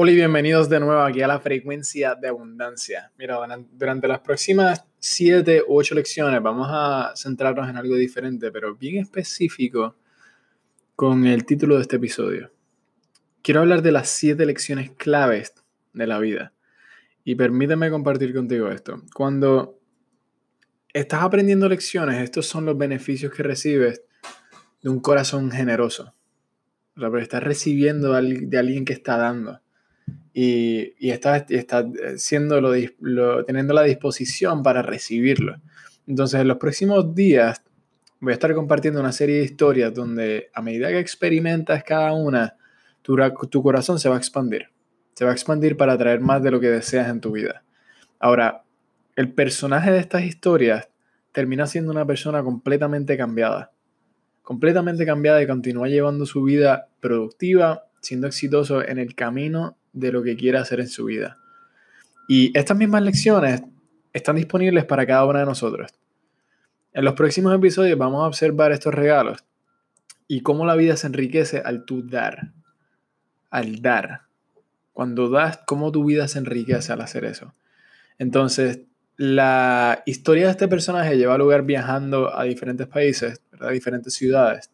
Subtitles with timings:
[0.00, 3.10] Hola y bienvenidos de nuevo aquí a la frecuencia de abundancia.
[3.18, 3.36] Mira,
[3.72, 8.98] durante las próximas siete u ocho lecciones vamos a centrarnos en algo diferente, pero bien
[8.98, 9.96] específico
[10.94, 12.52] con el título de este episodio.
[13.42, 15.52] Quiero hablar de las siete lecciones claves
[15.92, 16.52] de la vida.
[17.24, 19.02] Y permíteme compartir contigo esto.
[19.12, 19.80] Cuando
[20.92, 24.04] estás aprendiendo lecciones, estos son los beneficios que recibes
[24.80, 26.14] de un corazón generoso.
[26.96, 29.60] O estás recibiendo de alguien que está dando
[30.32, 31.84] y, y está, está
[32.16, 35.56] siendo lo, teniendo la disposición para recibirlo.
[36.06, 37.62] Entonces, en los próximos días
[38.20, 42.56] voy a estar compartiendo una serie de historias donde a medida que experimentas cada una,
[43.02, 43.16] tu,
[43.50, 44.66] tu corazón se va a expandir.
[45.14, 47.64] Se va a expandir para atraer más de lo que deseas en tu vida.
[48.20, 48.62] Ahora,
[49.16, 50.88] el personaje de estas historias
[51.32, 53.72] termina siendo una persona completamente cambiada.
[54.42, 60.22] Completamente cambiada y continúa llevando su vida productiva, siendo exitoso en el camino de lo
[60.22, 61.38] que quiere hacer en su vida.
[62.28, 63.62] Y estas mismas lecciones
[64.12, 65.92] están disponibles para cada una de nosotros.
[66.92, 69.44] En los próximos episodios vamos a observar estos regalos
[70.26, 72.52] y cómo la vida se enriquece al tú dar.
[73.50, 74.22] Al dar.
[74.92, 77.54] Cuando das, cómo tu vida se enriquece al hacer eso.
[78.18, 78.80] Entonces,
[79.16, 84.70] la historia de este personaje lleva lugar viajando a diferentes países, a diferentes ciudades.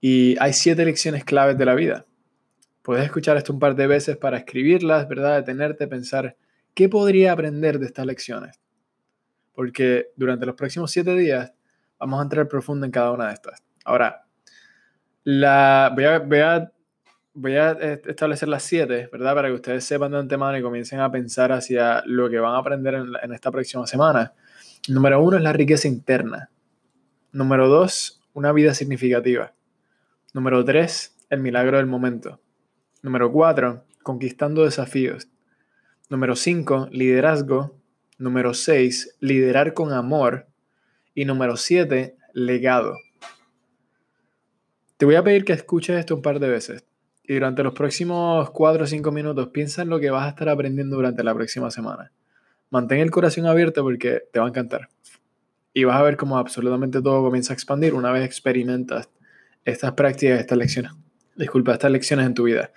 [0.00, 2.04] Y hay siete lecciones claves de la vida.
[2.86, 5.38] Puedes escuchar esto un par de veces para escribirlas, ¿verdad?
[5.38, 6.36] Detenerte, pensar,
[6.72, 8.60] ¿qué podría aprender de estas lecciones?
[9.54, 11.52] Porque durante los próximos siete días
[11.98, 13.60] vamos a entrar profundo en cada una de estas.
[13.84, 14.24] Ahora,
[15.24, 15.92] la,
[17.34, 17.72] voy, a,
[18.06, 19.34] establecer las siete, ¿verdad?
[19.34, 22.58] Para que ustedes sepan de antemano y comiencen a pensar hacia lo que van a
[22.58, 24.32] aprender en, en esta próxima semana.
[24.86, 26.50] Número uno es la riqueza interna.
[27.32, 29.54] Número dos, una vida significativa.
[30.32, 32.40] Número tres, el milagro del momento.
[33.06, 35.28] Número 4, conquistando desafíos.
[36.10, 37.78] Número 5, liderazgo.
[38.18, 40.48] Número 6, liderar con amor.
[41.14, 42.94] Y número 7, legado.
[44.96, 46.84] Te voy a pedir que escuches esto un par de veces.
[47.22, 50.48] Y durante los próximos 4 o 5 minutos piensa en lo que vas a estar
[50.48, 52.10] aprendiendo durante la próxima semana.
[52.70, 54.88] Mantén el corazón abierto porque te va a encantar.
[55.72, 59.08] Y vas a ver cómo absolutamente todo comienza a expandir una vez experimentas
[59.64, 61.05] estas prácticas, estas lecciones
[61.36, 62.72] disculpa, estas lecciones en tu vida.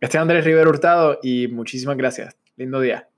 [0.00, 2.36] Este es Andrés Rivero Hurtado y muchísimas gracias.
[2.56, 3.08] Lindo día.